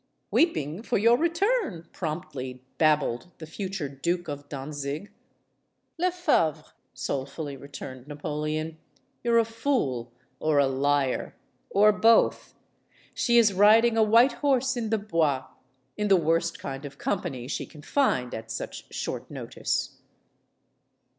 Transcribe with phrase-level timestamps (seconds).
[0.31, 5.11] "Weeping for your return," promptly babbled the future Duke of Dantzig.
[5.99, 8.79] "Lefebvre," soul fully returned Napoleon,
[9.23, 11.35] "you're a fool or a liar!
[11.69, 12.55] Or both.
[13.13, 15.45] She is riding a white horse in the Bois,
[15.95, 20.01] in the worst kind of company she can find at such short notice."